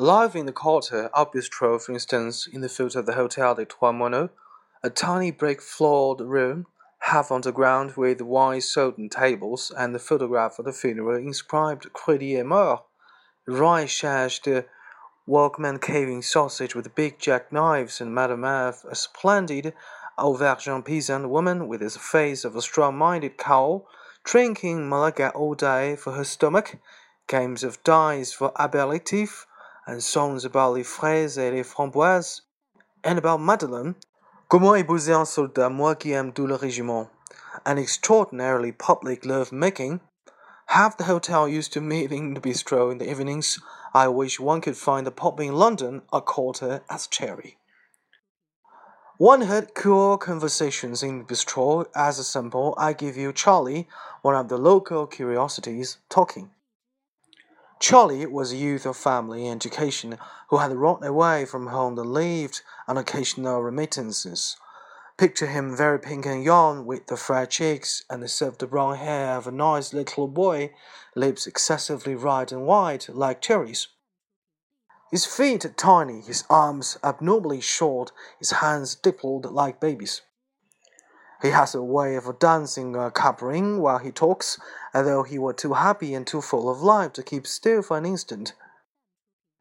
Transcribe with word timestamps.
Live 0.00 0.36
in 0.36 0.46
the 0.46 0.52
quarter, 0.52 1.10
our 1.12 1.26
bistro, 1.26 1.82
for 1.82 1.90
instance, 1.90 2.46
in 2.46 2.60
the 2.60 2.68
foot 2.68 2.94
of 2.94 3.04
the 3.04 3.14
Hotel 3.14 3.56
des 3.56 3.64
Trois 3.64 3.90
Moineaux, 3.90 4.30
a 4.80 4.90
tiny 4.90 5.32
brick 5.32 5.60
floored 5.60 6.20
room, 6.20 6.66
half 7.00 7.32
underground, 7.32 7.96
with 7.96 8.20
wine 8.20 8.60
soden 8.60 9.08
tables, 9.08 9.72
and 9.76 9.92
the 9.92 9.98
photograph 9.98 10.60
of 10.60 10.66
the 10.66 10.72
funeral 10.72 11.16
inscribed 11.16 11.92
Crédit 11.92 12.38
est 12.38 12.46
mort. 12.46 12.84
Rice 13.48 14.38
de 14.38 14.66
workman 15.26 15.80
carving 15.80 16.22
sausage 16.22 16.76
with 16.76 16.94
big 16.94 17.18
jack 17.18 17.50
knives, 17.50 18.00
and 18.00 18.14
Madame 18.14 18.44
F, 18.44 18.84
a 18.84 18.94
splendid 18.94 19.74
Auvergne 20.16 20.80
peasant 20.84 21.28
woman 21.28 21.66
with 21.66 21.82
a 21.82 21.90
face 21.90 22.44
of 22.44 22.54
a 22.54 22.62
strong-minded 22.62 23.36
cow, 23.36 23.84
drinking 24.22 24.88
Malaga 24.88 25.30
all 25.30 25.56
day 25.56 25.96
for 25.96 26.12
her 26.12 26.22
stomach, 26.22 26.76
games 27.26 27.64
of 27.64 27.82
dice 27.82 28.32
for 28.32 28.52
aperitif, 28.54 29.44
and 29.88 30.02
songs 30.02 30.44
about 30.44 30.74
les 30.74 30.84
fraises 30.84 31.38
et 31.38 31.50
les 31.50 31.64
framboises, 31.64 32.42
and 33.02 33.18
about 33.18 33.40
Madeleine. 33.40 33.94
Comment 34.48 34.74
épouser 34.74 35.14
un 35.14 35.24
soldat, 35.24 35.70
moi 35.70 35.94
qui 35.94 36.12
aime 36.12 36.30
tout 36.30 36.46
le 36.46 36.54
régiment? 36.54 37.08
An 37.64 37.78
extraordinarily 37.78 38.70
public 38.70 39.24
love-making. 39.24 40.00
Half 40.66 40.98
the 40.98 41.04
hotel 41.04 41.48
used 41.48 41.72
to 41.72 41.80
meet 41.80 42.12
in 42.12 42.34
the 42.34 42.40
bistro 42.40 42.92
in 42.92 42.98
the 42.98 43.10
evenings. 43.10 43.58
I 43.94 44.08
wish 44.08 44.38
one 44.38 44.60
could 44.60 44.76
find 44.76 45.06
a 45.06 45.10
pub 45.10 45.40
in 45.40 45.54
London 45.54 46.02
a 46.12 46.20
quarter 46.20 46.82
as 46.90 47.06
cherry. 47.06 47.56
One 49.16 49.42
heard 49.42 49.74
cool 49.74 50.18
conversations 50.18 51.02
in 51.02 51.20
the 51.20 51.24
bistro. 51.24 51.86
As 51.94 52.18
a 52.18 52.24
sample, 52.24 52.74
I 52.76 52.92
give 52.92 53.16
you 53.16 53.32
Charlie, 53.32 53.88
one 54.20 54.34
of 54.34 54.48
the 54.48 54.58
local 54.58 55.06
curiosities, 55.06 55.96
talking. 56.10 56.50
Charlie 57.80 58.26
was 58.26 58.52
a 58.52 58.56
youth 58.56 58.86
of 58.86 58.96
family 58.96 59.48
education 59.48 60.18
who 60.48 60.56
had 60.56 60.72
run 60.72 61.04
away 61.04 61.44
from 61.44 61.68
home 61.68 61.96
and 61.96 62.12
lived 62.12 62.62
on 62.88 62.96
occasional 62.96 63.62
remittances. 63.62 64.56
Picture 65.16 65.46
him 65.46 65.76
very 65.76 66.00
pink 66.00 66.26
and 66.26 66.42
young, 66.42 66.86
with 66.86 67.06
the 67.06 67.16
fair 67.16 67.46
cheeks 67.46 68.02
and 68.10 68.20
the 68.20 68.28
soft 68.28 68.68
brown 68.68 68.96
hair 68.96 69.36
of 69.36 69.46
a 69.46 69.52
nice 69.52 69.92
little 69.92 70.26
boy, 70.26 70.72
lips 71.14 71.46
excessively 71.46 72.16
red 72.16 72.50
and 72.50 72.66
white 72.66 73.08
like 73.08 73.40
cherries. 73.40 73.86
His 75.12 75.24
feet 75.24 75.64
tiny, 75.76 76.20
his 76.20 76.44
arms 76.50 76.98
abnormally 77.04 77.60
short, 77.60 78.10
his 78.40 78.50
hands 78.50 78.96
dimpled 78.96 79.52
like 79.52 79.78
babies. 79.78 80.22
He 81.40 81.50
has 81.50 81.74
a 81.74 81.82
way 81.82 82.16
of 82.16 82.38
dancing 82.40 82.96
uh, 82.96 83.06
a 83.06 83.10
capering 83.12 83.80
while 83.80 83.98
he 83.98 84.10
talks, 84.10 84.58
as 84.92 85.06
though 85.06 85.22
he 85.22 85.38
were 85.38 85.52
too 85.52 85.74
happy 85.74 86.12
and 86.14 86.26
too 86.26 86.40
full 86.40 86.68
of 86.68 86.82
life 86.82 87.12
to 87.12 87.22
keep 87.22 87.46
still 87.46 87.80
for 87.82 87.96
an 87.96 88.06
instant. 88.06 88.54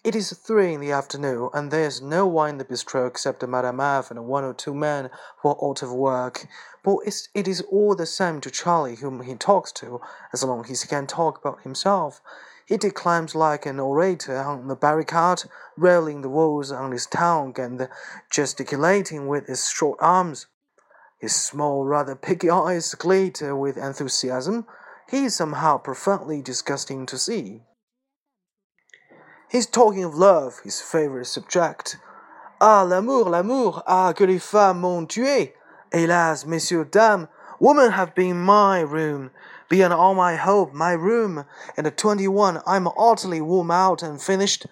It 0.03 0.15
is 0.15 0.31
three 0.31 0.73
in 0.73 0.79
the 0.79 0.91
afternoon, 0.91 1.49
and 1.53 1.69
there 1.69 1.85
is 1.85 2.01
no 2.01 2.25
one 2.25 2.49
in 2.51 2.57
the 2.57 2.65
bistro 2.65 3.07
except 3.07 3.45
Madame 3.45 3.79
F 3.79 4.09
and 4.09 4.25
one 4.25 4.43
or 4.43 4.53
two 4.53 4.73
men 4.73 5.11
who 5.41 5.49
are 5.49 5.69
out 5.69 5.83
of 5.83 5.91
work. 5.91 6.47
But 6.83 6.97
it 7.35 7.47
is 7.47 7.61
all 7.69 7.93
the 7.93 8.05
same 8.05 8.41
to 8.41 8.49
Charlie 8.49 8.95
whom 8.95 9.21
he 9.21 9.35
talks 9.35 9.71
to, 9.73 10.01
as 10.33 10.43
long 10.43 10.65
as 10.69 10.81
he 10.81 10.87
can 10.87 11.05
talk 11.05 11.37
about 11.37 11.61
himself. 11.61 12.21
He 12.65 12.77
declaims 12.77 13.35
like 13.35 13.65
an 13.65 13.79
orator 13.79 14.37
on 14.37 14.67
the 14.67 14.75
barricade, 14.75 15.43
railing 15.75 16.21
the 16.21 16.29
walls 16.29 16.71
on 16.71 16.91
his 16.91 17.05
tongue 17.05 17.53
and 17.59 17.87
gesticulating 18.31 19.27
with 19.27 19.45
his 19.45 19.69
short 19.69 19.99
arms. 20.01 20.47
His 21.19 21.35
small, 21.35 21.85
rather 21.85 22.15
piggy 22.15 22.49
eyes 22.49 22.93
glitter 22.93 23.55
with 23.55 23.77
enthusiasm. 23.77 24.65
He 25.09 25.25
is 25.25 25.35
somehow 25.35 25.77
profoundly 25.77 26.41
disgusting 26.41 27.05
to 27.07 27.17
see. 27.17 27.63
He's 29.49 29.65
talking 29.65 30.03
of 30.03 30.15
love, 30.15 30.59
his 30.63 30.81
favorite 30.81 31.25
subject. 31.25 31.97
Ah, 32.59 32.83
l'amour, 32.83 33.29
l'amour, 33.29 33.81
ah, 33.87 34.13
que 34.13 34.27
les 34.27 34.39
femmes 34.39 34.81
m'ont 34.81 35.07
tué! 35.07 35.53
Hélas, 35.91 36.45
messieurs, 36.45 36.85
dames, 36.85 37.27
women 37.59 37.91
have 37.91 38.13
been 38.13 38.39
my 38.39 38.81
ruin. 38.81 39.31
Beyond 39.69 39.93
all 39.93 40.13
my 40.13 40.35
hope, 40.35 40.73
my 40.73 40.93
room. 40.93 41.45
And 41.75 41.87
at 41.87 41.97
twenty 41.97 42.27
one, 42.27 42.61
I'm 42.65 42.87
utterly 42.97 43.41
worn 43.41 43.71
out 43.71 44.03
and 44.03 44.21
finished. 44.21 44.65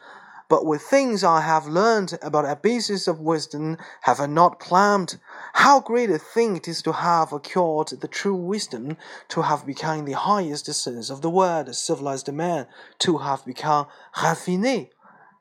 But 0.48 0.66
with 0.66 0.84
things 0.84 1.24
I 1.24 1.42
have 1.42 1.66
learned 1.68 2.20
about 2.22 2.46
abysses 2.46 3.08
of 3.08 3.20
wisdom 3.20 3.78
have 4.02 4.20
I 4.20 4.28
not 4.28 4.60
plumbed, 4.60 5.18
how 5.54 5.80
great 5.80 6.12
a 6.12 6.20
thing 6.20 6.56
it 6.56 6.68
is 6.68 6.84
to 6.84 6.92
have 6.92 7.34
acquired 7.34 7.88
the 8.00 8.08
true 8.08 8.36
wisdom, 8.36 8.98
to 9.30 9.42
have 9.42 9.66
become 9.66 10.06
the 10.06 10.14
highest 10.14 10.72
sense 10.72 11.10
of 11.10 11.22
the 11.22 11.32
word, 11.32 11.68
a 11.68 11.74
civilized 11.74 12.32
man, 12.32 12.68
to 13.00 13.18
have 13.20 13.44
become 13.44 13.88
raffiné, 14.18 14.90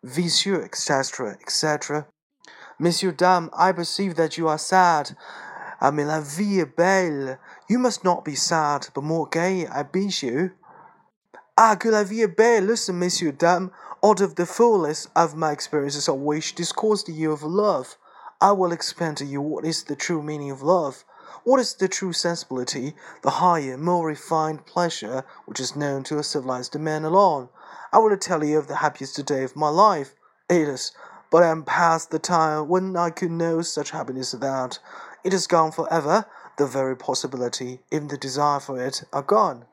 vicieux, 0.03 0.63
etc., 0.65 1.37
etc. 1.41 2.07
Monsieur, 2.79 3.13
dame, 3.13 3.51
I 3.53 3.73
perceive 3.73 4.17
that 4.17 4.39
you 4.39 4.49
are 4.49 4.59
sad. 4.59 5.17
Ah, 5.81 5.91
mais 5.91 6.07
la 6.07 6.21
vie 6.21 6.61
est 6.61 6.77
belle. 6.77 7.39
You 7.69 7.79
must 7.79 8.05
not 8.05 8.25
be 8.25 8.35
sad, 8.35 8.89
but 8.95 9.05
more 9.05 9.29
gay, 9.29 9.67
I 9.67 9.83
bid 9.83 10.23
you. 10.23 10.53
Ah, 11.57 11.77
que 11.77 11.91
la 11.91 12.05
vie 12.05 12.23
est 12.23 12.37
belle. 12.37 12.65
Listen, 12.65 12.99
messieurs, 12.99 13.33
dames. 13.33 13.71
Out 14.05 14.21
of 14.21 14.35
the 14.35 14.45
fullness 14.45 15.09
of 15.17 15.35
my 15.35 15.51
experiences, 15.51 16.11
I 16.11 16.13
wish 16.13 16.55
discourse 16.55 17.03
to 17.05 17.13
you 17.13 17.33
of 17.33 17.43
love. 17.43 17.97
I 18.39 18.53
will 18.53 18.71
explain 18.71 19.15
to 19.15 19.25
you 19.25 19.41
what 19.41 19.65
is 19.65 19.85
the 19.85 19.97
true 19.97 20.23
meaning 20.23 20.51
of 20.51 20.61
love. 20.61 21.07
What 21.45 21.59
is 21.59 21.73
the 21.73 21.89
true 21.89 22.13
sensibility, 22.13 22.93
the 23.23 23.41
higher, 23.41 23.79
more 23.79 24.07
refined 24.07 24.67
pleasure 24.67 25.25
which 25.47 25.59
is 25.59 25.75
known 25.75 26.03
to 26.05 26.19
a 26.19 26.23
civilized 26.23 26.79
man 26.79 27.07
alone? 27.07 27.49
I 27.95 27.99
will 27.99 28.15
tell 28.19 28.45
you 28.45 28.59
of 28.59 28.69
the 28.69 28.77
happiest 28.77 29.25
day 29.25 29.43
of 29.43 29.57
my 29.57 29.71
life. 29.71 30.15
It 30.51 30.69
is, 30.69 30.93
but 31.31 31.43
I 31.43 31.49
am 31.49 31.65
past 31.65 32.11
the 32.11 32.19
time 32.19 32.69
when 32.69 32.99
I 32.99 33.09
could 33.09 33.31
know 33.31 33.63
such 33.63 33.93
happiness 33.93 34.35
as 34.35 34.41
that. 34.41 34.81
It 35.25 35.33
is 35.33 35.47
gone 35.47 35.73
forever. 35.73 36.27
The 36.59 36.67
very 36.67 36.95
possibility, 36.95 37.81
even 37.91 38.09
the 38.09 38.19
desire 38.19 38.61
for 38.61 38.79
it, 38.85 39.03
are 39.15 39.23
gone. 39.23 39.65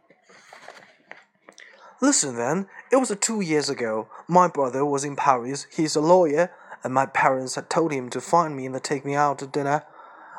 Listen 2.04 2.36
then, 2.36 2.66
it 2.92 2.96
was 2.96 3.16
two 3.22 3.42
years 3.42 3.70
ago. 3.70 4.08
My 4.28 4.48
brother 4.48 4.84
was 4.84 5.04
in 5.04 5.16
Paris. 5.16 5.68
He 5.72 5.84
is 5.84 5.96
a 5.96 6.02
lawyer, 6.02 6.52
and 6.84 6.96
my 6.96 7.06
parents 7.06 7.54
had 7.54 7.70
told 7.70 7.92
him 7.92 8.10
to 8.10 8.20
find 8.20 8.58
me 8.58 8.66
and 8.66 8.84
take 8.84 9.06
me 9.06 9.14
out 9.14 9.38
to 9.38 9.46
dinner. 9.46 9.84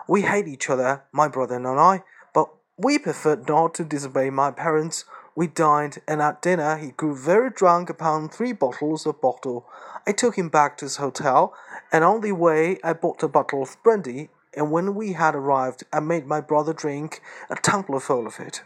We 0.09 0.23
hate 0.23 0.49
each 0.49 0.69
other, 0.69 1.05
my 1.13 1.29
brother 1.29 1.55
and 1.55 1.67
I, 1.69 2.03
but 2.35 2.49
we 2.77 2.99
preferred 2.99 3.47
not 3.47 3.75
to 3.75 3.85
disobey 3.85 4.31
my 4.31 4.51
parents. 4.51 5.05
We 5.37 5.47
dined, 5.47 5.99
and 6.09 6.21
at 6.21 6.43
dinner 6.43 6.79
he 6.79 6.91
grew 6.91 7.15
very 7.15 7.51
drunk 7.51 7.89
upon 7.89 8.29
three 8.29 8.53
bottles 8.53 9.07
of 9.07 9.21
bottle. 9.21 9.65
I 10.05 10.11
took 10.11 10.37
him 10.37 10.49
back 10.49 10.77
to 10.79 10.87
his 10.87 10.97
hotel, 10.97 11.55
and 11.93 12.03
on 12.03 12.23
the 12.23 12.33
way 12.33 12.81
I 12.83 12.93
bought 12.93 13.23
a 13.23 13.29
bottle 13.29 13.63
of 13.63 13.77
brandy, 13.85 14.31
and 14.53 14.73
when 14.73 14.97
we 14.97 15.13
had 15.13 15.37
arrived, 15.37 15.85
I 15.93 16.01
made 16.01 16.27
my 16.27 16.41
brother 16.41 16.73
drink 16.73 17.23
a 17.49 17.55
tumblerful 17.55 18.27
of 18.27 18.41
it. 18.41 18.65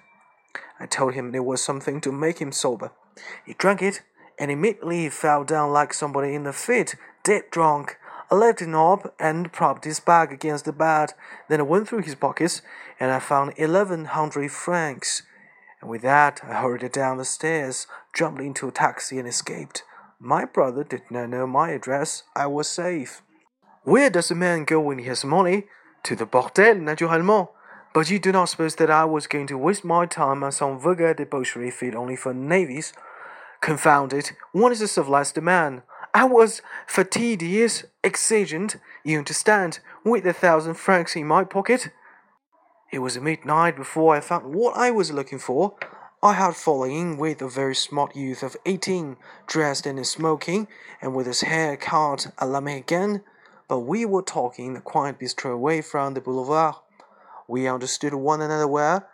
I 0.78 0.86
told 0.86 1.14
him 1.14 1.34
it 1.34 1.44
was 1.44 1.62
something 1.62 2.00
to 2.02 2.12
make 2.12 2.38
him 2.38 2.52
sober. 2.52 2.92
He 3.44 3.54
drank 3.54 3.82
it, 3.82 4.02
and 4.38 4.50
immediately 4.50 5.04
he 5.04 5.08
fell 5.08 5.44
down 5.44 5.72
like 5.72 5.94
somebody 5.94 6.34
in 6.34 6.46
a 6.46 6.52
fit, 6.52 6.94
dead 7.24 7.44
drunk. 7.50 7.96
I 8.30 8.34
left 8.34 8.60
him 8.60 8.74
up 8.74 9.14
and 9.18 9.52
propped 9.52 9.84
his 9.84 10.00
back 10.00 10.32
against 10.32 10.64
the 10.64 10.72
bed. 10.72 11.14
Then 11.48 11.60
I 11.60 11.64
went 11.64 11.88
through 11.88 12.02
his 12.02 12.14
pockets, 12.14 12.60
and 12.98 13.10
I 13.10 13.20
found 13.20 13.54
eleven 13.56 14.06
hundred 14.06 14.50
francs. 14.50 15.22
And 15.80 15.88
with 15.90 16.02
that, 16.02 16.40
I 16.42 16.54
hurried 16.54 16.90
down 16.92 17.18
the 17.18 17.24
stairs, 17.24 17.86
jumped 18.14 18.40
into 18.40 18.68
a 18.68 18.72
taxi, 18.72 19.18
and 19.18 19.28
escaped. 19.28 19.84
My 20.18 20.44
brother 20.44 20.82
did 20.82 21.02
not 21.10 21.28
know 21.30 21.46
my 21.46 21.70
address. 21.70 22.24
I 22.34 22.46
was 22.46 22.68
safe. 22.68 23.22
Where 23.84 24.10
does 24.10 24.30
a 24.30 24.34
man 24.34 24.64
go 24.64 24.80
when 24.80 24.98
he 24.98 25.04
has 25.04 25.24
money? 25.24 25.64
To 26.04 26.16
the 26.16 26.26
bordel, 26.26 26.80
naturellement. 26.80 27.50
But 27.96 28.10
you 28.10 28.18
do 28.18 28.30
not 28.30 28.50
suppose 28.50 28.74
that 28.74 28.90
I 28.90 29.06
was 29.06 29.26
going 29.26 29.46
to 29.46 29.56
waste 29.56 29.82
my 29.82 30.04
time 30.04 30.44
on 30.44 30.52
some 30.52 30.78
vulgar 30.78 31.14
debauchery 31.14 31.70
fit 31.70 31.94
only 31.94 32.14
for 32.14 32.34
navies? 32.34 32.92
Confound 33.62 34.12
it, 34.12 34.34
one 34.52 34.70
is 34.70 34.82
a 34.82 34.86
civilized 34.86 35.40
man. 35.40 35.82
I 36.12 36.24
was 36.24 36.60
fastidious, 36.86 37.84
exigent, 38.04 38.76
you 39.02 39.16
understand, 39.16 39.78
with 40.04 40.26
a 40.26 40.34
thousand 40.34 40.74
francs 40.74 41.16
in 41.16 41.26
my 41.26 41.44
pocket. 41.44 41.88
It 42.92 42.98
was 42.98 43.18
midnight 43.18 43.76
before 43.76 44.14
I 44.14 44.20
found 44.20 44.54
what 44.54 44.76
I 44.76 44.90
was 44.90 45.10
looking 45.10 45.38
for. 45.38 45.74
I 46.22 46.34
had 46.34 46.54
fallen 46.54 46.90
in 46.90 47.16
with 47.16 47.40
a 47.40 47.48
very 47.48 47.74
smart 47.74 48.14
youth 48.14 48.42
of 48.42 48.58
eighteen, 48.66 49.16
dressed 49.46 49.86
and 49.86 50.06
smoking, 50.06 50.68
and 51.00 51.14
with 51.14 51.26
his 51.26 51.40
hair 51.40 51.78
cut 51.78 52.26
a 52.36 52.46
la 52.46 52.60
Mexicaine. 52.60 53.22
But 53.68 53.80
we 53.80 54.04
were 54.04 54.20
talking 54.20 54.66
in 54.66 54.76
a 54.76 54.82
quiet 54.82 55.18
bistro 55.18 55.54
away 55.54 55.80
from 55.80 56.12
the 56.12 56.20
boulevard. 56.20 56.74
We 57.48 57.68
understood 57.68 58.14
one 58.14 58.40
another 58.40 58.66
well, 58.66 59.06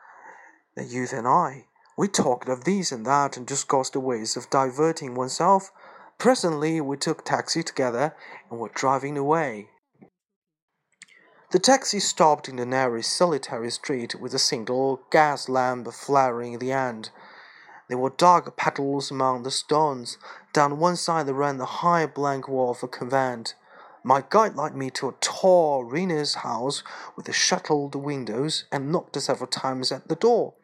the 0.74 0.84
youth 0.84 1.12
and 1.12 1.26
I. 1.26 1.66
We 1.96 2.08
talked 2.08 2.48
of 2.48 2.64
this 2.64 2.90
and 2.90 3.04
that 3.06 3.36
and 3.36 3.46
discussed 3.46 3.92
the 3.92 4.00
ways 4.00 4.36
of 4.36 4.48
diverting 4.48 5.14
oneself. 5.14 5.70
Presently, 6.18 6.80
we 6.80 6.96
took 6.96 7.24
taxi 7.24 7.62
together 7.62 8.14
and 8.50 8.58
were 8.58 8.70
driving 8.74 9.18
away. 9.18 9.68
The 11.50 11.58
taxi 11.58 12.00
stopped 12.00 12.48
in 12.48 12.56
the 12.56 12.64
narrow, 12.64 13.02
solitary 13.02 13.70
street 13.70 14.14
with 14.14 14.32
a 14.32 14.38
single 14.38 15.02
gas 15.10 15.50
lamp 15.50 15.92
flaring 15.92 16.54
at 16.54 16.60
the 16.60 16.72
end. 16.72 17.10
There 17.88 17.98
were 17.98 18.08
dark 18.08 18.56
puddles 18.56 19.10
among 19.10 19.42
the 19.42 19.50
stones. 19.50 20.16
Down 20.54 20.78
one 20.78 20.96
side 20.96 21.28
ran 21.28 21.58
the 21.58 21.66
high 21.66 22.06
blank 22.06 22.48
wall 22.48 22.70
of 22.70 22.82
a 22.82 22.88
convent. 22.88 23.54
My 24.04 24.24
guide 24.28 24.56
led 24.56 24.74
me 24.74 24.90
to 24.90 25.08
a 25.08 25.14
tall 25.20 25.84
Rena's 25.84 26.34
house 26.36 26.82
with 27.14 27.26
the 27.26 27.32
shuttered 27.32 27.94
windows 27.94 28.64
and 28.72 28.90
knocked 28.90 29.20
several 29.20 29.46
times 29.46 29.92
at 29.92 30.08
the 30.08 30.16
door. 30.16 30.54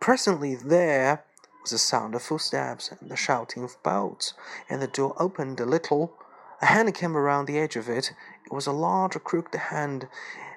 Presently 0.00 0.56
there 0.56 1.24
was 1.62 1.72
a 1.72 1.78
sound 1.78 2.16
of 2.16 2.22
footsteps 2.22 2.90
and 2.90 3.08
the 3.08 3.16
shouting 3.16 3.62
of 3.62 3.80
bolts, 3.84 4.34
and 4.68 4.82
the 4.82 4.88
door 4.88 5.14
opened 5.16 5.60
a 5.60 5.64
little. 5.64 6.18
A 6.60 6.66
hand 6.66 6.92
came 6.94 7.16
around 7.16 7.46
the 7.46 7.58
edge 7.58 7.76
of 7.76 7.88
it. 7.88 8.12
It 8.44 8.52
was 8.52 8.66
a 8.66 8.72
large, 8.72 9.14
crooked 9.22 9.54
hand 9.54 10.08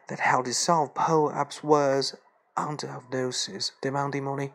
that 0.08 0.20
held 0.20 0.48
itself 0.48 0.96
pulled 0.96 1.34
upwards 1.34 2.16
under 2.56 2.90
our 2.90 3.04
noses, 3.12 3.74
demanding 3.82 4.24
money. 4.24 4.52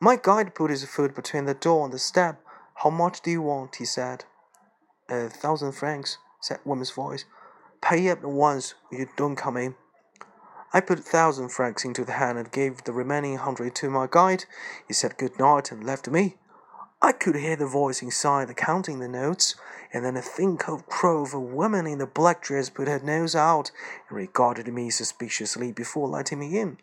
My 0.00 0.16
guide 0.16 0.54
put 0.54 0.70
his 0.70 0.84
foot 0.84 1.14
between 1.14 1.46
the 1.46 1.54
door 1.54 1.86
and 1.86 1.94
the 1.94 1.98
step. 1.98 2.44
How 2.74 2.90
much 2.90 3.22
do 3.22 3.30
you 3.30 3.40
want? 3.40 3.76
he 3.76 3.86
said. 3.86 4.26
A 5.08 5.30
thousand 5.30 5.72
francs 5.72 6.18
said 6.42 6.58
woman's 6.64 6.90
voice. 6.90 7.24
Pay 7.80 8.10
up 8.10 8.18
at 8.18 8.28
once, 8.28 8.74
or 8.90 8.98
you 8.98 9.08
don't 9.16 9.36
come 9.36 9.56
in. 9.56 9.74
I 10.74 10.80
put 10.80 10.98
a 10.98 11.02
thousand 11.02 11.50
francs 11.50 11.84
into 11.84 12.04
the 12.04 12.12
hand 12.12 12.38
and 12.38 12.50
gave 12.50 12.84
the 12.84 12.92
remaining 12.92 13.36
hundred 13.36 13.74
to 13.76 13.90
my 13.90 14.08
guide. 14.10 14.44
He 14.86 14.94
said 14.94 15.18
good 15.18 15.38
night 15.38 15.70
and 15.70 15.84
left 15.84 16.08
me. 16.08 16.36
I 17.00 17.12
could 17.12 17.34
hear 17.34 17.56
the 17.56 17.66
voice 17.66 18.00
inside 18.00 18.56
counting 18.56 19.00
the 19.00 19.08
notes, 19.08 19.54
and 19.92 20.04
then 20.04 20.16
a 20.16 20.22
thin 20.22 20.56
cold 20.56 20.86
crow 20.86 21.22
of 21.22 21.34
a 21.34 21.40
woman 21.40 21.86
in 21.86 22.00
a 22.00 22.06
black 22.06 22.42
dress 22.42 22.70
put 22.70 22.88
her 22.88 23.00
nose 23.00 23.34
out 23.34 23.70
and 24.08 24.16
regarded 24.16 24.68
me 24.68 24.88
suspiciously 24.88 25.72
before 25.72 26.08
letting 26.08 26.38
me 26.38 26.58
in. 26.58 26.78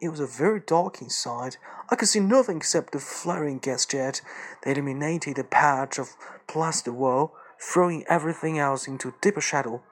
It 0.00 0.08
was 0.08 0.20
a 0.20 0.26
very 0.26 0.60
dark 0.60 1.02
inside. 1.02 1.56
I 1.90 1.96
could 1.96 2.08
see 2.08 2.20
nothing 2.20 2.58
except 2.58 2.92
the 2.92 2.98
flaring 2.98 3.58
gas 3.58 3.84
jet 3.84 4.20
that 4.62 4.78
illuminated 4.78 5.38
a 5.38 5.44
patch 5.44 5.98
of 5.98 6.16
plaster 6.46 6.92
wall 6.92 7.34
throwing 7.72 8.04
everything 8.08 8.58
else 8.58 8.86
into 8.86 9.14
deeper 9.20 9.40
shadow. 9.40 9.82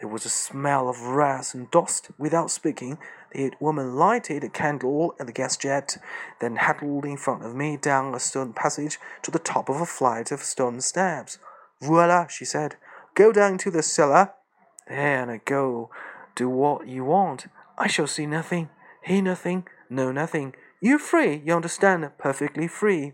There 0.00 0.08
was 0.08 0.24
a 0.24 0.30
smell 0.30 0.88
of 0.88 1.00
rats 1.00 1.54
and 1.54 1.70
dust. 1.70 2.10
Without 2.18 2.50
speaking, 2.50 2.98
the 3.32 3.44
old 3.44 3.56
woman 3.60 3.96
lighted 3.96 4.44
a 4.44 4.48
candle 4.48 5.14
at 5.18 5.26
the 5.26 5.32
gas 5.32 5.56
jet, 5.56 5.98
then 6.40 6.56
hurtled 6.56 7.04
in 7.04 7.16
front 7.16 7.44
of 7.44 7.54
me 7.54 7.76
down 7.76 8.14
a 8.14 8.20
stone 8.20 8.52
passage 8.52 8.98
to 9.22 9.30
the 9.30 9.40
top 9.40 9.68
of 9.68 9.80
a 9.80 9.86
flight 9.86 10.30
of 10.30 10.40
stone 10.40 10.80
steps. 10.80 11.38
Voila, 11.80 12.28
she 12.28 12.44
said. 12.44 12.76
Go 13.14 13.32
down 13.32 13.58
to 13.58 13.70
the 13.70 13.82
cellar. 13.82 14.34
There 14.86 15.28
and 15.28 15.44
go. 15.44 15.90
Do 16.36 16.48
what 16.48 16.86
you 16.86 17.04
want. 17.04 17.46
I 17.76 17.88
shall 17.88 18.06
see 18.06 18.26
nothing, 18.26 18.70
hear 19.02 19.22
nothing, 19.22 19.66
know 19.90 20.12
nothing. 20.12 20.54
You 20.80 20.98
free, 20.98 21.42
you 21.44 21.54
understand, 21.54 22.08
perfectly 22.18 22.68
free. 22.68 23.12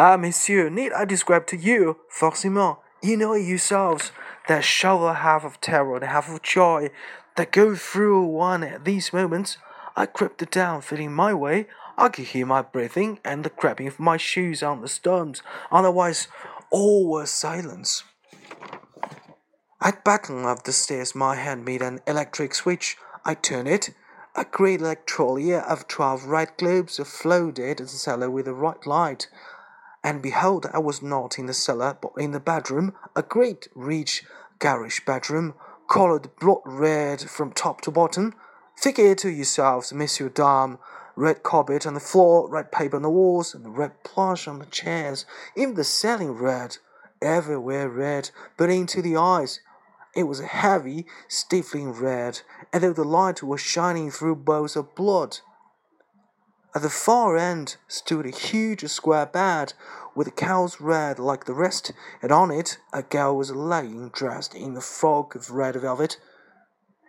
Ah, 0.00 0.16
monsieur, 0.16 0.68
need 0.70 0.92
I 0.92 1.04
describe 1.04 1.48
to 1.48 1.56
you, 1.56 1.96
forcément, 2.08 2.78
you 3.02 3.16
know 3.16 3.34
yourselves, 3.34 4.12
that 4.46 4.62
shower 4.62 5.12
half 5.12 5.44
of 5.44 5.60
terror 5.60 5.96
and 5.96 6.04
half 6.04 6.30
of 6.32 6.40
joy 6.40 6.90
that 7.34 7.50
go 7.50 7.74
through 7.74 8.22
one 8.22 8.62
at 8.62 8.84
these 8.84 9.12
moments. 9.12 9.56
I 9.96 10.06
crept 10.06 10.48
down, 10.52 10.82
feeling 10.82 11.12
my 11.12 11.34
way. 11.34 11.66
I 11.96 12.10
could 12.10 12.26
hear 12.26 12.46
my 12.46 12.62
breathing 12.62 13.18
and 13.24 13.42
the 13.42 13.50
cracking 13.50 13.88
of 13.88 13.98
my 13.98 14.18
shoes 14.18 14.62
on 14.62 14.82
the 14.82 14.86
stones. 14.86 15.42
Otherwise, 15.72 16.28
all 16.70 17.08
was 17.08 17.28
silence. 17.28 18.04
At 19.80 20.04
bottom 20.04 20.46
of 20.46 20.62
the 20.62 20.72
stairs, 20.72 21.16
my 21.16 21.34
hand 21.34 21.64
made 21.64 21.82
an 21.82 21.98
electric 22.06 22.54
switch. 22.54 22.96
I 23.24 23.34
turned 23.34 23.66
it. 23.66 23.90
A 24.36 24.44
great 24.44 24.78
electrolier 24.78 25.68
of 25.68 25.88
twelve 25.88 26.26
red 26.26 26.50
globes 26.56 26.98
flooded 26.98 27.78
the 27.78 27.88
cellar 27.88 28.30
with 28.30 28.46
a 28.46 28.54
red 28.54 28.86
light 28.86 29.26
and 30.08 30.22
behold, 30.22 30.64
I 30.72 30.78
was 30.78 31.02
not 31.02 31.38
in 31.38 31.44
the 31.44 31.52
cellar, 31.52 31.98
but 32.00 32.12
in 32.16 32.30
the 32.30 32.40
bedroom, 32.40 32.94
a 33.14 33.20
great, 33.20 33.68
rich, 33.74 34.24
garish 34.58 35.04
bedroom, 35.04 35.52
colored 35.86 36.34
blood 36.40 36.62
red 36.64 37.20
from 37.20 37.52
top 37.52 37.82
to 37.82 37.90
bottom. 37.90 38.32
Figure 38.74 39.10
it 39.10 39.18
to 39.18 39.28
yourselves, 39.28 39.92
Monsieur 39.92 40.30
Dame, 40.30 40.78
red 41.14 41.42
carpet 41.42 41.86
on 41.86 41.92
the 41.92 42.00
floor, 42.00 42.48
red 42.48 42.72
paper 42.72 42.96
on 42.96 43.02
the 43.02 43.10
walls, 43.10 43.54
and 43.54 43.76
red 43.76 44.02
plush 44.02 44.48
on 44.48 44.60
the 44.60 44.64
chairs, 44.66 45.26
even 45.54 45.74
the 45.74 45.84
ceiling 45.84 46.32
red, 46.32 46.78
everywhere 47.20 47.90
red, 47.90 48.30
but 48.56 48.70
into 48.70 49.02
the 49.02 49.18
eyes. 49.18 49.60
It 50.16 50.22
was 50.22 50.40
a 50.40 50.46
heavy, 50.46 51.04
stifling 51.28 51.92
red, 51.92 52.40
as 52.72 52.80
though 52.80 52.94
the 52.94 53.04
light 53.04 53.42
was 53.42 53.60
shining 53.60 54.10
through 54.10 54.36
bowls 54.36 54.74
of 54.74 54.94
blood. 54.94 55.40
At 56.74 56.82
the 56.82 56.90
far 56.90 57.36
end 57.36 57.76
stood 57.88 58.26
a 58.26 58.30
huge 58.30 58.86
square 58.90 59.24
bed 59.24 59.72
with 60.14 60.28
a 60.28 60.30
cow's 60.30 60.80
red 60.80 61.18
like 61.18 61.46
the 61.46 61.54
rest, 61.54 61.92
and 62.20 62.30
on 62.30 62.50
it 62.50 62.78
a 62.92 63.02
girl 63.02 63.36
was 63.36 63.50
lying 63.50 64.10
dressed 64.10 64.54
in 64.54 64.76
a 64.76 64.80
frock 64.82 65.34
of 65.34 65.50
red 65.50 65.76
velvet. 65.76 66.18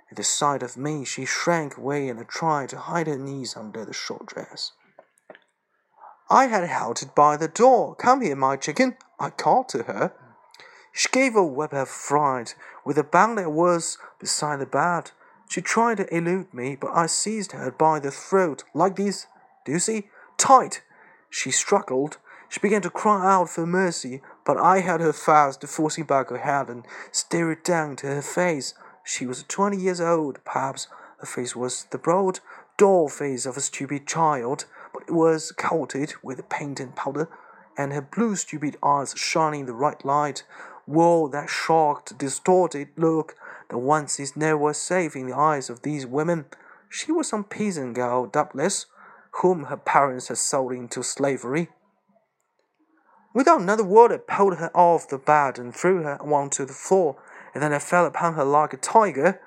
At 0.10 0.18
the 0.18 0.24
sight 0.24 0.64
of 0.64 0.78
me, 0.78 1.04
she 1.04 1.26
shrank 1.26 1.78
away 1.78 2.08
and 2.08 2.26
tried 2.28 2.70
to 2.70 2.80
hide 2.80 3.08
her 3.08 3.18
knees 3.18 3.58
under 3.58 3.84
the 3.84 3.94
short 3.94 4.28
dress. 4.28 4.72
I 6.30 6.46
had 6.46 6.68
halted 6.70 7.14
by 7.14 7.36
the 7.36 7.48
door. 7.48 7.96
Come 7.96 8.22
here, 8.22 8.36
my 8.36 8.56
chicken, 8.56 8.96
I 9.20 9.30
called 9.30 9.68
to 9.70 9.84
her. 9.84 10.14
She 10.94 11.10
gave 11.12 11.36
a 11.36 11.44
whip 11.44 11.74
of 11.74 11.90
fright 11.90 12.56
with 12.86 12.98
a 12.98 13.04
bound 13.04 13.38
that 13.38 13.52
was 13.52 13.98
beside 14.20 14.60
the 14.60 14.66
bed. 14.66 15.12
She 15.50 15.62
tried 15.62 15.98
to 15.98 16.16
elude 16.16 16.54
me, 16.54 16.76
but 16.76 16.92
I 16.96 17.08
seized 17.08 17.52
her 17.52 17.72
by 17.72 18.00
the 18.00 18.12
throat 18.12 18.64
like 18.74 18.96
this 18.96 19.28
do 19.70 19.74
you 19.74 19.80
see? 19.80 20.10
Tight! 20.38 20.82
She 21.30 21.52
struggled. 21.52 22.18
She 22.50 22.60
began 22.60 22.82
to 22.82 22.90
cry 22.90 23.32
out 23.32 23.52
for 23.52 23.68
mercy, 23.68 24.24
but 24.44 24.58
I 24.58 24.80
held 24.80 25.02
her 25.02 25.14
fast, 25.14 25.64
forcing 25.68 26.06
back 26.06 26.32
her 26.32 26.40
head 26.40 26.70
and 26.70 26.88
stared 27.12 27.62
down 27.62 27.96
to 27.98 28.08
her 28.08 28.24
face. 28.24 28.74
She 29.04 29.28
was 29.28 29.44
twenty 29.44 29.78
years 29.78 30.02
old, 30.02 30.44
perhaps. 30.44 30.88
Her 31.20 31.28
face 31.28 31.56
was 31.56 31.84
the 31.92 32.00
broad, 32.00 32.40
dull 32.78 33.10
face 33.10 33.46
of 33.46 33.58
a 33.58 33.62
stupid 33.62 34.08
child, 34.08 34.66
but 34.92 35.04
it 35.04 35.12
was 35.12 35.52
coated 35.52 36.16
with 36.24 36.50
paint 36.50 36.80
and 36.80 36.96
powder, 36.96 37.30
and 37.78 37.94
her 37.94 38.02
blue, 38.02 38.36
stupid 38.36 38.76
eyes 38.82 39.14
shining 39.16 39.60
in 39.60 39.66
the 39.68 39.74
right 39.74 40.04
light 40.04 40.42
wore 40.88 41.30
that 41.30 41.48
shocked, 41.48 42.18
distorted 42.18 42.88
look 42.98 43.36
that 43.70 43.78
once 43.78 44.20
is 44.20 44.36
never 44.36 44.74
safe 44.74 45.16
in 45.16 45.28
the 45.28 45.38
eyes 45.38 45.70
of 45.70 45.84
these 45.84 46.08
women. 46.08 46.46
She 46.90 47.12
was 47.12 47.28
some 47.28 47.44
peasant 47.44 47.94
girl, 47.94 48.26
doubtless 48.26 48.88
whom 49.42 49.66
her 49.66 49.78
parents 49.78 50.28
had 50.28 50.38
sold 50.38 50.74
into 50.74 51.04
slavery. 51.04 51.70
Without 53.34 53.62
another 53.62 53.84
word, 53.84 54.12
I 54.12 54.18
pulled 54.18 54.58
her 54.58 54.76
off 54.76 55.08
the 55.08 55.18
bed 55.18 55.60
and 55.60 55.74
threw 55.74 56.04
her 56.04 56.22
onto 56.22 56.66
the 56.66 56.74
floor, 56.74 57.16
and 57.54 57.62
then 57.62 57.74
I 57.74 57.80
fell 57.80 58.06
upon 58.06 58.34
her 58.34 58.44
like 58.44 58.74
a 58.74 58.78
tiger. 58.78 59.40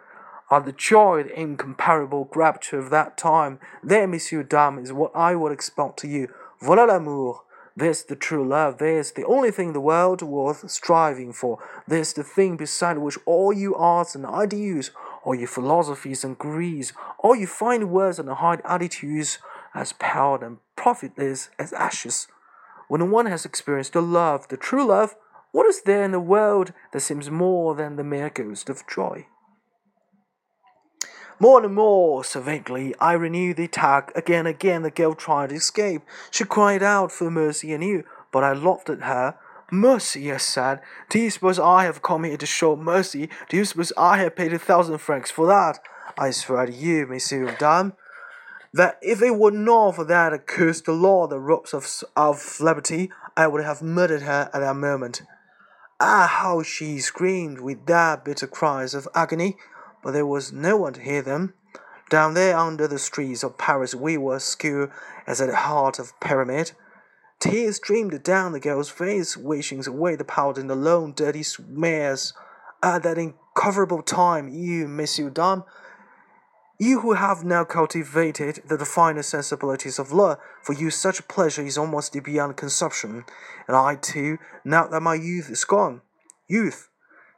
Ah, 0.50 0.60
the 0.60 0.72
joy, 0.72 1.24
the 1.24 1.40
incomparable 1.40 2.28
rapture 2.34 2.78
of 2.78 2.90
that 2.90 3.16
time. 3.16 3.58
There, 3.82 4.06
Monsieur 4.06 4.42
Dame, 4.42 4.78
is 4.78 4.92
what 4.92 5.10
I 5.14 5.34
would 5.34 5.52
expound 5.52 5.96
to 5.98 6.08
you. 6.08 6.28
Voilà 6.62 6.86
l'amour. 6.86 7.40
There's 7.74 8.02
the 8.02 8.16
true 8.16 8.46
love. 8.46 8.78
There's 8.78 9.12
the 9.12 9.24
only 9.24 9.50
thing 9.50 9.68
in 9.68 9.72
the 9.72 9.80
world 9.80 10.20
worth 10.20 10.70
striving 10.70 11.32
for. 11.32 11.58
There's 11.88 12.12
the 12.12 12.22
thing 12.22 12.56
beside 12.58 12.98
which 12.98 13.18
all 13.24 13.52
you 13.52 13.74
arts 13.74 14.14
and 14.14 14.26
ideals, 14.26 14.90
all 15.24 15.34
your 15.34 15.48
philosophies 15.48 16.22
and 16.22 16.38
creeds, 16.38 16.92
all 17.18 17.34
your 17.34 17.48
fine 17.48 17.88
words 17.88 18.18
and 18.18 18.28
high 18.28 18.58
attitudes 18.64 19.38
as 19.74 19.92
pale 19.94 20.38
and 20.42 20.58
profitless 20.76 21.50
as 21.58 21.72
ashes. 21.72 22.28
When 22.88 23.10
one 23.10 23.26
has 23.26 23.44
experienced 23.44 23.94
the 23.94 24.02
love, 24.02 24.48
the 24.48 24.56
true 24.56 24.86
love, 24.86 25.14
what 25.52 25.66
is 25.66 25.82
there 25.82 26.04
in 26.04 26.12
the 26.12 26.20
world 26.20 26.72
that 26.92 27.00
seems 27.00 27.30
more 27.30 27.74
than 27.74 27.96
the 27.96 28.04
mere 28.04 28.30
ghost 28.30 28.68
of 28.68 28.86
joy? 28.86 29.26
More 31.38 31.64
and 31.64 31.74
more 31.74 32.22
savagely, 32.22 32.94
I 33.00 33.14
renewed 33.14 33.56
the 33.56 33.64
attack. 33.64 34.12
Again, 34.14 34.46
and 34.46 34.48
again, 34.48 34.82
the 34.82 34.90
girl 34.90 35.14
tried 35.14 35.48
to 35.48 35.56
escape. 35.56 36.02
She 36.30 36.44
cried 36.44 36.82
out 36.82 37.10
for 37.10 37.30
mercy 37.30 37.72
anew, 37.72 38.04
but 38.30 38.44
I 38.44 38.52
laughed 38.52 38.88
at 38.88 39.02
her. 39.02 39.36
Mercy, 39.70 40.30
I 40.30 40.36
said. 40.36 40.80
Do 41.08 41.18
you 41.18 41.30
suppose 41.30 41.58
I 41.58 41.84
have 41.84 42.02
come 42.02 42.24
here 42.24 42.36
to 42.36 42.46
show 42.46 42.76
mercy? 42.76 43.28
Do 43.48 43.56
you 43.56 43.64
suppose 43.64 43.92
I 43.96 44.18
have 44.18 44.36
paid 44.36 44.52
a 44.52 44.58
thousand 44.58 44.98
francs 44.98 45.30
for 45.30 45.46
that? 45.46 45.80
I 46.16 46.30
swear 46.30 46.66
to 46.66 46.72
you, 46.72 47.06
Monsieur 47.06 47.56
Dame, 47.58 47.94
that 48.72 48.98
if 49.02 49.20
it 49.22 49.36
were 49.36 49.50
not 49.50 49.96
for 49.96 50.04
that 50.04 50.32
accursed 50.32 50.88
law, 50.88 51.26
the 51.26 51.38
ropes 51.38 51.74
of, 51.74 51.86
of 52.16 52.60
liberty, 52.60 53.10
I 53.36 53.46
would 53.46 53.64
have 53.64 53.82
murdered 53.82 54.22
her 54.22 54.50
at 54.52 54.60
that 54.60 54.76
moment. 54.76 55.22
Ah, 56.00 56.26
how 56.26 56.62
she 56.62 56.98
screamed 56.98 57.60
with 57.60 57.86
that 57.86 58.24
bitter 58.24 58.46
cries 58.46 58.94
of 58.94 59.06
agony, 59.14 59.56
but 60.02 60.12
there 60.12 60.26
was 60.26 60.52
no 60.52 60.76
one 60.76 60.94
to 60.94 61.00
hear 61.00 61.22
them. 61.22 61.54
Down 62.10 62.34
there 62.34 62.56
under 62.58 62.88
the 62.88 62.98
streets 62.98 63.42
of 63.42 63.56
Paris, 63.56 63.94
we 63.94 64.16
were 64.16 64.38
secure 64.38 64.92
as 65.26 65.40
at 65.40 65.48
the 65.48 65.56
heart 65.56 65.98
of 65.98 66.10
a 66.10 66.24
pyramid. 66.24 66.72
Tears 67.40 67.76
streamed 67.76 68.22
down 68.22 68.52
the 68.52 68.60
girl's 68.60 68.90
face, 68.90 69.36
washing 69.36 69.86
away 69.86 70.16
the 70.16 70.24
powder 70.24 70.60
in 70.60 70.66
the 70.66 70.74
long, 70.74 71.12
dirty 71.12 71.42
smears. 71.42 72.32
At 72.82 73.02
that 73.04 73.18
incoverable 73.18 74.02
time, 74.02 74.48
you, 74.48 74.88
Monsieur 74.88 75.30
Dame, 75.30 75.62
You 76.82 76.98
who 76.98 77.12
have 77.12 77.44
now 77.44 77.62
cultivated 77.62 78.64
the 78.66 78.84
finer 78.84 79.22
sensibilities 79.22 80.00
of 80.00 80.10
love, 80.10 80.38
for 80.64 80.72
you 80.72 80.90
such 80.90 81.28
pleasure 81.28 81.62
is 81.62 81.78
almost 81.78 82.20
beyond 82.24 82.56
consumption. 82.56 83.24
And 83.68 83.76
I 83.76 83.94
too, 83.94 84.38
now 84.64 84.88
that 84.88 85.00
my 85.00 85.14
youth 85.14 85.48
is 85.48 85.64
gone, 85.64 86.00
youth 86.48 86.88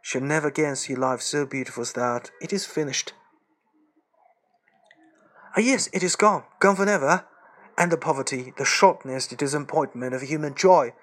shall 0.01 0.23
never 0.23 0.49
again 0.49 0.77
see 0.77 0.95
life 0.95 1.21
so 1.21 1.45
beautiful 1.45 1.83
as 1.83 1.93
that 1.93 2.31
it 2.41 2.55
is 2.55 2.65
finished. 2.65 3.13
Ah, 5.55 5.61
yes, 5.61 5.91
it 5.93 6.03
is 6.03 6.17
gone, 6.17 6.45
gone 6.59 6.77
forever. 6.77 7.27
And 7.77 7.93
the 7.93 7.99
poverty, 7.99 8.55
the 8.57 8.65
shortness, 8.65 9.27
the 9.27 9.37
disappointment 9.37 10.15
of 10.15 10.23
human 10.23 10.55
joy, 10.55 10.95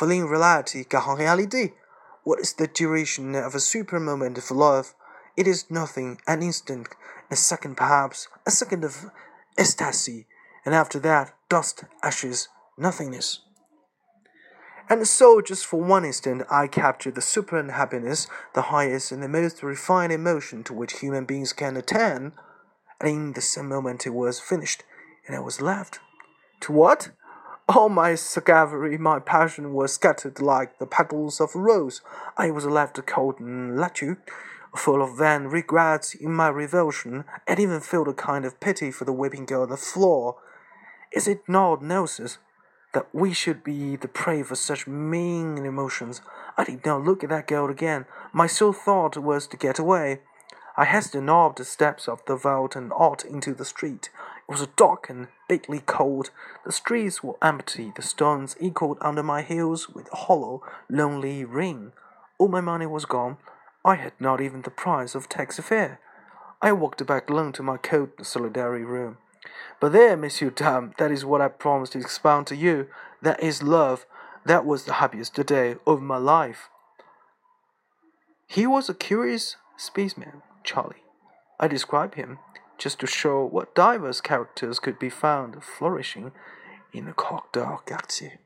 in 0.00 0.24
reality, 0.26 0.84
car 0.84 1.02
en 1.10 1.18
réalité, 1.18 1.72
what 2.22 2.38
is 2.38 2.52
the 2.52 2.68
duration 2.68 3.34
of 3.34 3.56
a 3.56 3.60
super 3.60 3.98
moment 3.98 4.38
of 4.38 4.52
love? 4.52 4.94
It 5.36 5.48
is 5.48 5.68
nothing, 5.68 6.20
an 6.28 6.42
instant, 6.42 6.88
a 7.30 7.36
second 7.36 7.76
perhaps, 7.76 8.28
a 8.46 8.50
second 8.50 8.84
of 8.84 9.10
ecstasy, 9.56 10.26
and 10.64 10.74
after 10.74 10.98
that, 11.00 11.34
dust, 11.48 11.84
ashes, 12.02 12.48
nothingness. 12.76 13.40
And 14.90 15.06
so, 15.06 15.42
just 15.42 15.66
for 15.66 15.80
one 15.80 16.06
instant, 16.06 16.44
I 16.50 16.66
captured 16.66 17.14
the 17.14 17.20
super 17.20 17.58
unhappiness, 17.58 18.26
the 18.54 18.62
highest 18.62 19.12
and 19.12 19.22
the 19.22 19.28
most 19.28 19.62
refined 19.62 20.12
emotion 20.12 20.64
to 20.64 20.72
which 20.72 21.00
human 21.00 21.26
beings 21.26 21.52
can 21.52 21.76
attain, 21.76 22.32
and 23.00 23.10
in 23.10 23.32
the 23.34 23.42
same 23.42 23.68
moment 23.68 24.06
it 24.06 24.14
was 24.14 24.40
finished, 24.40 24.84
and 25.26 25.36
I 25.36 25.40
was 25.40 25.60
left. 25.60 26.00
To 26.60 26.72
what? 26.72 27.10
All 27.68 27.90
my 27.90 28.12
scavery, 28.12 28.98
my 28.98 29.18
passion 29.18 29.74
was 29.74 29.92
scattered 29.92 30.40
like 30.40 30.78
the 30.78 30.86
petals 30.86 31.38
of 31.38 31.54
a 31.54 31.58
rose. 31.58 32.00
I 32.38 32.50
was 32.50 32.64
left 32.64 33.04
cold 33.04 33.40
and 33.40 33.78
latiu 33.78 34.16
full 34.76 35.02
of 35.02 35.18
vain 35.18 35.44
regrets 35.44 36.14
in 36.14 36.32
my 36.32 36.48
revulsion, 36.48 37.24
and 37.46 37.58
even 37.58 37.80
felt 37.80 38.08
a 38.08 38.12
kind 38.12 38.44
of 38.44 38.60
pity 38.60 38.90
for 38.90 39.04
the 39.04 39.12
weeping 39.12 39.46
girl 39.46 39.62
on 39.62 39.70
the 39.70 39.76
floor. 39.76 40.36
Is 41.12 41.26
it 41.26 41.48
not 41.48 41.82
nonsense 41.82 42.38
that 42.94 43.06
we 43.12 43.32
should 43.32 43.64
be 43.64 43.96
the 43.96 44.08
prey 44.08 44.42
for 44.42 44.54
such 44.54 44.86
mean 44.86 45.58
emotions? 45.58 46.20
I 46.56 46.64
did 46.64 46.84
not 46.84 47.04
look 47.04 47.22
at 47.22 47.30
that 47.30 47.46
girl 47.46 47.70
again. 47.70 48.06
My 48.32 48.46
sole 48.46 48.72
thought 48.72 49.16
was 49.16 49.46
to 49.48 49.56
get 49.56 49.78
away. 49.78 50.20
I 50.76 50.84
hastened 50.84 51.28
up 51.28 51.56
the 51.56 51.64
steps 51.64 52.06
of 52.06 52.24
the 52.26 52.36
vault 52.36 52.76
and 52.76 52.92
out 52.92 53.24
into 53.24 53.52
the 53.52 53.64
street. 53.64 54.10
It 54.48 54.52
was 54.52 54.66
dark 54.76 55.10
and 55.10 55.26
bitterly 55.48 55.80
cold. 55.80 56.30
The 56.64 56.70
streets 56.70 57.20
were 57.20 57.36
empty. 57.42 57.92
The 57.96 58.02
stones 58.02 58.54
echoed 58.62 58.96
under 59.00 59.24
my 59.24 59.42
heels 59.42 59.88
with 59.88 60.08
a 60.12 60.16
hollow, 60.16 60.62
lonely 60.88 61.44
ring. 61.44 61.92
All 62.38 62.46
my 62.46 62.60
money 62.60 62.86
was 62.86 63.06
gone. 63.06 63.38
I 63.88 63.94
had 63.94 64.12
not 64.20 64.42
even 64.42 64.60
the 64.60 64.70
price 64.70 65.14
of 65.14 65.30
taxi 65.30 65.62
fare. 65.62 65.98
I 66.60 66.72
walked 66.72 67.06
back 67.06 67.30
alone 67.30 67.52
to 67.52 67.62
my 67.62 67.78
cold 67.78 68.10
solitary 68.20 68.84
room. 68.84 69.16
But 69.80 69.92
there, 69.92 70.14
Monsieur 70.14 70.50
Tam, 70.50 70.92
that 70.98 71.10
is 71.10 71.24
what 71.24 71.40
I 71.40 71.48
promised 71.48 71.92
to 71.92 71.98
expound 71.98 72.46
to 72.48 72.54
you. 72.54 72.88
That 73.22 73.42
is 73.42 73.62
love. 73.62 74.04
That 74.44 74.66
was 74.66 74.84
the 74.84 74.94
happiest 74.94 75.34
day 75.46 75.76
of 75.86 76.02
my 76.02 76.18
life. 76.18 76.68
He 78.46 78.66
was 78.66 78.90
a 78.90 78.94
curious 78.94 79.56
spaceman, 79.78 80.42
Charlie. 80.64 81.04
I 81.58 81.66
describe 81.66 82.14
him 82.14 82.40
just 82.76 83.00
to 83.00 83.06
show 83.06 83.42
what 83.42 83.74
diverse 83.74 84.20
characters 84.20 84.80
could 84.80 84.98
be 84.98 85.08
found 85.08 85.64
flourishing 85.64 86.32
in 86.92 87.06
the 87.06 87.14
Coq 87.14 87.52
d'Or 87.52 87.80
Quartier. 87.86 88.38